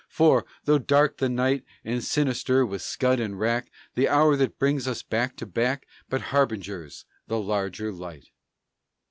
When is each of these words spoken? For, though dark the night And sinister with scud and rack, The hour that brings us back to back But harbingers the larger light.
For, 0.09 0.45
though 0.65 0.79
dark 0.79 1.17
the 1.19 1.29
night 1.29 1.63
And 1.85 2.03
sinister 2.03 2.65
with 2.65 2.81
scud 2.81 3.19
and 3.19 3.39
rack, 3.39 3.69
The 3.93 4.09
hour 4.09 4.35
that 4.35 4.57
brings 4.57 4.87
us 4.87 5.03
back 5.03 5.35
to 5.37 5.45
back 5.45 5.85
But 6.09 6.21
harbingers 6.33 7.05
the 7.27 7.39
larger 7.39 7.91
light. 7.91 8.25